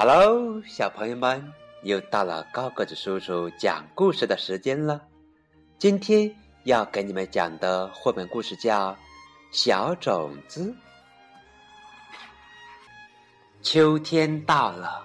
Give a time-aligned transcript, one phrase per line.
[0.00, 5.02] Hello，小朋友们，又到了高个子叔叔讲故事的时间了。
[5.76, 6.32] 今天
[6.62, 8.92] 要给你们讲的绘本故事叫
[9.50, 10.72] 《小种子》。
[13.60, 15.04] 秋天到了，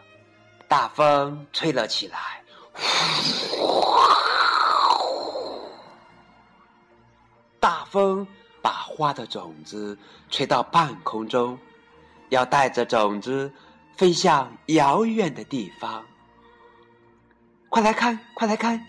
[0.67, 2.43] 大风吹了起来，
[7.59, 8.27] 大风
[8.61, 9.97] 把花的种子
[10.29, 11.57] 吹到半空中，
[12.29, 13.51] 要带着种子
[13.95, 16.03] 飞向遥远的地方。
[17.69, 18.85] 快来看，快来看，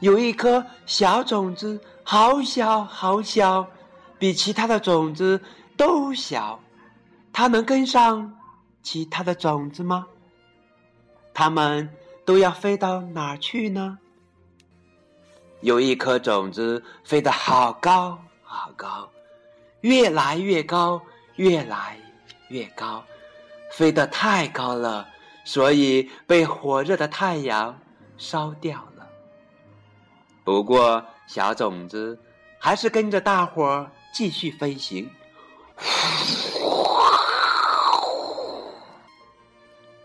[0.00, 3.66] 有一颗小种子，好小好小，
[4.18, 5.40] 比其他的种子
[5.76, 6.58] 都小。
[7.32, 8.36] 它能跟上
[8.82, 10.06] 其他的种子吗？
[11.32, 11.88] 它们
[12.24, 13.98] 都要飞到哪儿去呢？
[15.60, 19.08] 有一颗种子飞得好高好高，
[19.82, 21.00] 越来越高，
[21.36, 21.96] 越来
[22.48, 23.04] 越高，
[23.72, 25.08] 飞得太高了，
[25.44, 27.78] 所以被火热的太阳
[28.16, 29.08] 烧掉了。
[30.44, 32.18] 不过，小种子
[32.58, 35.10] 还是跟着大伙儿继续飞行。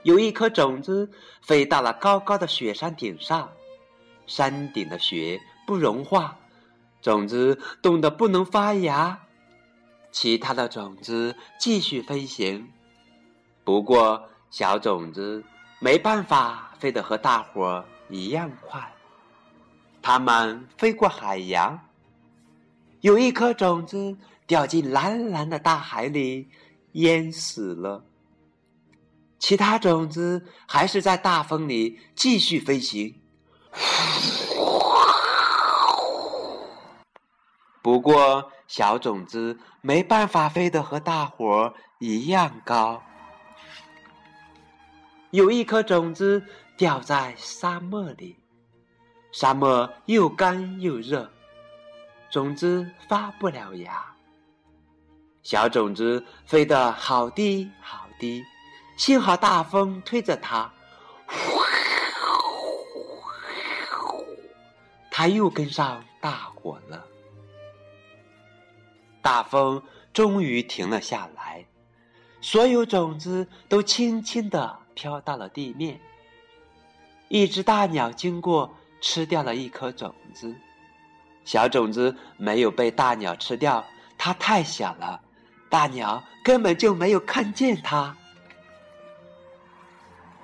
[0.03, 1.09] 有一颗种子
[1.41, 3.49] 飞到了高高的雪山顶上。
[4.25, 6.37] 山顶的雪不融化，
[7.01, 9.19] 种子冻得不能发芽。
[10.13, 12.71] 其他的种子继续飞行，
[13.63, 15.43] 不过小种子
[15.79, 18.93] 没办法飞得和大伙儿一样快。
[20.01, 21.79] 它们飞过海洋，
[22.99, 26.49] 有一颗种子掉进蓝蓝的大海里，
[26.93, 28.03] 淹死了。
[29.39, 33.15] 其他种子还是在大风里继续飞行。
[37.81, 43.01] 不过，小种子没办法飞得和大伙儿一样高。
[45.33, 46.39] 有一颗种子
[46.77, 48.37] 掉在沙漠里，
[49.31, 51.27] 沙漠又干又热，
[52.29, 54.05] 种子发不了芽。
[55.41, 58.45] 小种子飞得好低好低，
[58.95, 60.71] 幸好大风推着它。
[65.09, 67.03] 它又跟上大火了。
[69.19, 69.81] 大风
[70.13, 71.65] 终于停了下来，
[72.39, 75.99] 所有种子都轻轻地飘到了地面。
[77.29, 80.53] 一只大鸟经过，吃掉了一颗种子。
[81.45, 83.83] 小种子没有被大鸟吃掉，
[84.17, 85.21] 它太小了，
[85.69, 88.15] 大鸟根本就没有看见它。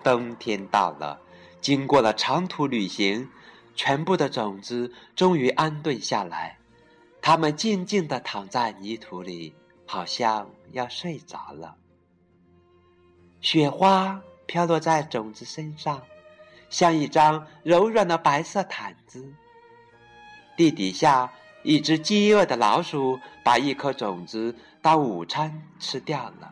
[0.03, 1.19] 冬天到了，
[1.61, 3.29] 经过了长途旅行。
[3.75, 6.57] 全部的种子终于安顿下来，
[7.21, 9.55] 它们静静地躺在泥土里，
[9.85, 11.77] 好像要睡着了。
[13.39, 16.01] 雪花飘落在种子身上，
[16.71, 19.31] 像一张柔软的白色毯子。
[20.57, 26.51] 地底下，一只饥饿的老鼠把一颗种子当午餐吃掉了。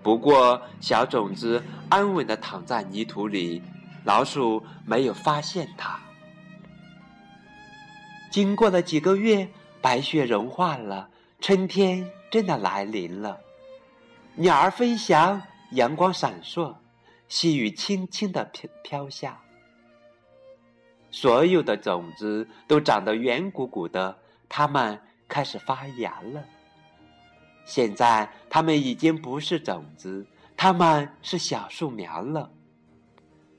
[0.00, 3.60] 不过，小种子安稳的躺在泥土里，
[4.04, 5.98] 老鼠没有发现它。
[8.30, 9.48] 经过了几个月，
[9.80, 11.08] 白雪融化了，
[11.40, 13.40] 春天真的来临了。
[14.36, 15.42] 鸟儿飞翔，
[15.72, 16.76] 阳光闪烁，
[17.28, 19.40] 细雨轻轻的飘飘下。
[21.10, 24.18] 所有的种子都长得圆鼓鼓的，
[24.48, 26.44] 它们开始发芽了。
[27.64, 32.50] 现在，它们已经不是种子，它们是小树苗了。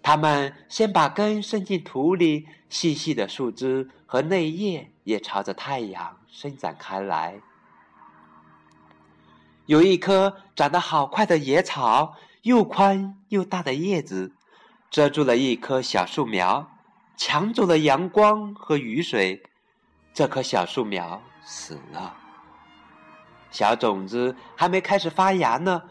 [0.01, 7.41] 它们先把根伸进土里，细细的树枝和嫩叶也朝着太阳伸展开来。
[9.67, 14.33] 有一棵长得好快的野草，又宽又大的叶子
[14.89, 16.69] 遮住了一棵小树苗，
[17.17, 19.44] 抢走了阳光和雨水。
[20.13, 22.15] 这棵小树苗死了。
[23.51, 25.81] 小种子还没开始发芽呢，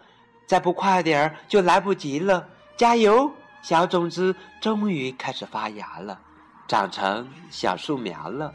[0.47, 2.49] 再不快点儿就来不及了。
[2.77, 3.31] 加油！
[3.63, 6.19] 小种子终于开始发芽了，
[6.69, 8.55] 长成小树苗了。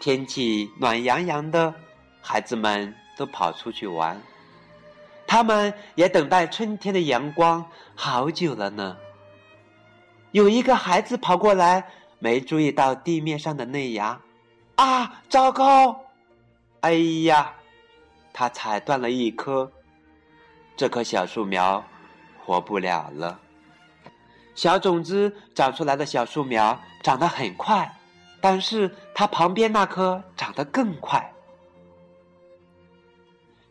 [0.00, 1.74] 天气暖洋洋的，
[2.20, 4.18] 孩子们都跑出去玩。
[5.26, 8.96] 他们也等待春天的阳光好久了呢。
[10.30, 11.84] 有一个孩子跑过来，
[12.18, 14.18] 没注意到地面上的嫩芽，
[14.76, 16.00] 啊，糟糕！
[16.80, 16.92] 哎
[17.24, 17.52] 呀，
[18.32, 19.70] 他踩断了一棵，
[20.76, 21.84] 这棵小树苗
[22.44, 23.38] 活不了了。
[24.54, 27.92] 小种子长出来的小树苗长得很快，
[28.40, 31.32] 但是它旁边那棵长得更快。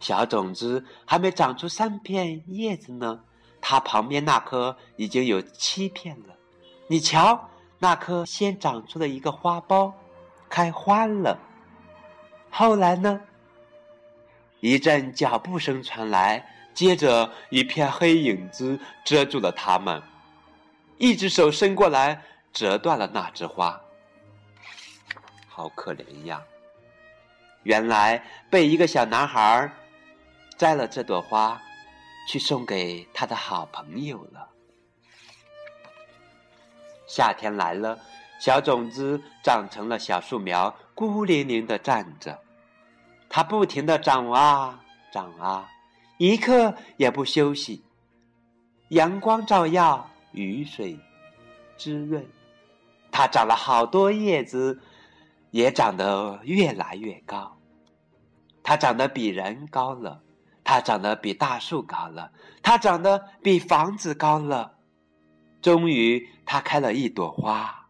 [0.07, 3.19] 小种子还没长出三片叶子呢，
[3.59, 6.33] 它旁边那棵已经有七片了。
[6.87, 9.91] 你瞧，那棵先长出了一个花苞，
[10.47, 11.37] 开花了。
[12.49, 13.19] 后来呢？
[14.61, 16.41] 一阵脚步声传来，
[16.73, 20.01] 接着一片黑影子遮住了他们。
[20.97, 22.21] 一只手伸过来，
[22.53, 23.81] 折断了那枝花。
[25.49, 26.41] 好可怜呀！
[27.63, 29.69] 原来被一个小男孩
[30.57, 31.61] 摘了这朵花，
[32.27, 34.49] 去送给他的好朋友了。
[37.07, 37.97] 夏天来了，
[38.39, 42.39] 小种子长成了小树苗，孤零零的站着。
[43.29, 45.69] 它不停的长啊长啊，
[46.17, 47.83] 一刻也不休息。
[48.89, 50.97] 阳光照耀，雨水
[51.77, 52.25] 滋润，
[53.11, 54.81] 它长了好多叶子。
[55.51, 57.57] 也长得越来越高，
[58.61, 60.21] 它长得比人高了，
[60.67, 64.73] 它长得比大树高了，它长得比房子高了。
[65.61, 67.87] 终于，它开了一朵花。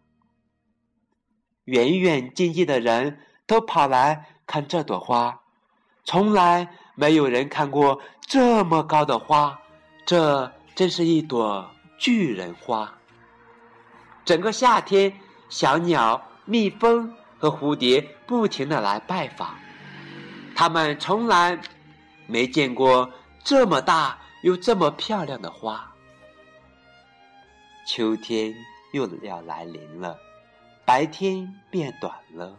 [1.66, 5.42] 远远近近的人都跑来看这朵花，
[6.04, 9.60] 从来没有人看过这么高的花，
[10.06, 12.94] 这真是一朵巨人花。
[14.24, 15.12] 整个夏天，
[15.50, 17.12] 小鸟、蜜蜂。
[17.40, 19.56] 和蝴蝶不停的来拜访，
[20.56, 21.56] 它们从来
[22.28, 23.10] 没见过
[23.44, 25.92] 这么大又这么漂亮的花。
[27.88, 28.54] 秋天
[28.92, 30.20] 又要来临了，
[30.86, 32.56] 白天变短了，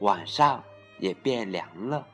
[0.00, 0.62] 晚上
[0.98, 2.06] 也变凉了。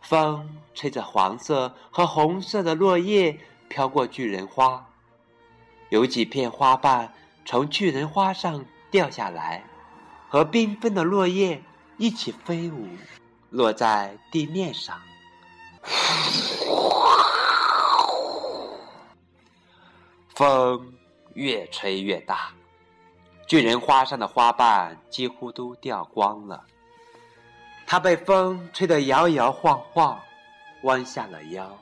[0.00, 4.88] 风吹着黄色和红色的落叶飘过巨人花，
[5.88, 7.12] 有几片花瓣
[7.44, 9.64] 从巨人花上掉下来。
[10.30, 11.62] 和缤纷的落叶
[11.96, 12.86] 一起飞舞，
[13.48, 15.00] 落在地面上。
[20.34, 20.94] 风
[21.34, 22.50] 越吹越大，
[23.46, 26.64] 巨人花上的花瓣几乎都掉光了。
[27.86, 30.20] 它被风吹得摇摇晃晃，
[30.82, 31.78] 弯下了腰。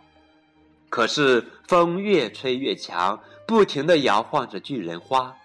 [0.89, 5.37] 可是风越吹越强，不停的摇晃着巨人花。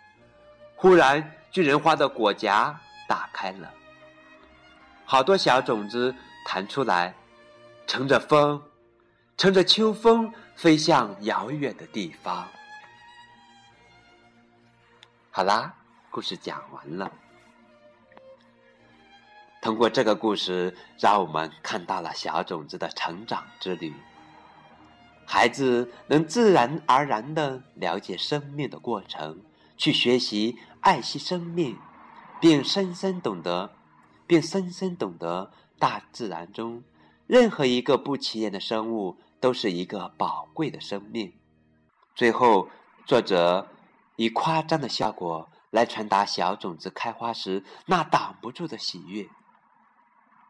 [0.75, 2.75] 忽然，巨人花的果荚。
[3.07, 3.69] 打开了，
[5.03, 6.15] 好多小种子
[6.45, 7.13] 弹出来，
[7.91, 8.63] 乘着风，
[9.35, 12.47] 乘着秋风飞向遥远的地方。
[15.29, 15.75] 好啦，
[16.09, 17.11] 故事讲完了。
[19.61, 23.93] 通过这个故事，让我们看到了小种子的成长之旅。
[25.25, 29.41] 孩子能自然而然的了解生命的过程，
[29.75, 31.77] 去学习爱惜生命。
[32.39, 33.73] 并深深懂得，
[34.25, 36.81] 并深深懂得，大自然中
[37.31, 41.31] 任何一个不起眼的生物都是一个宝贵的生命。
[42.13, 42.67] 最后，
[43.05, 43.69] 作者
[44.17, 49.29] 以夸张的效果来传达小种子开花时那挡不住的喜悦。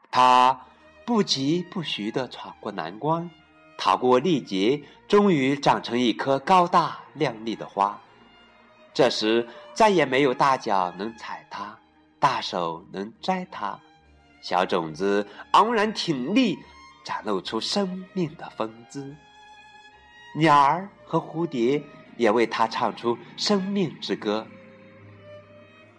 [0.10, 0.66] 它
[1.06, 3.30] 不疾不徐地闯过难关，
[3.78, 8.02] 逃过历劫，终于长成一棵高大亮丽的花。
[8.92, 11.78] 这时，再也没有大脚能踩它。
[12.18, 13.80] 大手能摘它，
[14.42, 16.58] 小种子昂然挺立，
[17.04, 19.16] 展露出生命的风姿。
[20.36, 21.82] 鸟儿和蝴蝶
[22.18, 24.46] 也为它唱出生命之歌。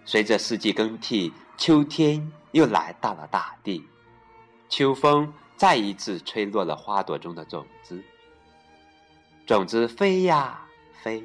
[0.05, 3.87] 随着四季更替，秋天又来到了大地，
[4.69, 8.03] 秋风再一次吹落了花朵中的种子。
[9.47, 10.61] 种子飞呀
[11.03, 11.23] 飞，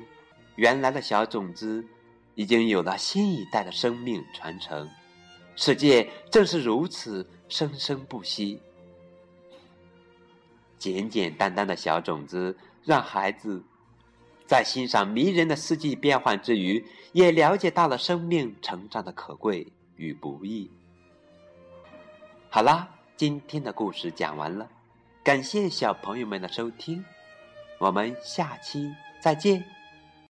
[0.56, 1.86] 原来的小种子。
[2.40, 4.88] 已经有了新一代的生命传承，
[5.58, 8.62] 世界正是如此生生不息。
[10.78, 13.64] 简简单单的小种子，让孩子
[14.46, 20.70] 在欣赏迷人的四季变换之余，也了解到了生命成长的可贵与不易。
[22.50, 24.70] 好啦，今天的故事讲完了，
[25.24, 27.04] 感谢小朋友们的收听，
[27.80, 29.77] 我们下期再见。